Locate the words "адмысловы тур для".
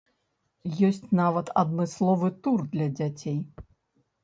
1.65-2.91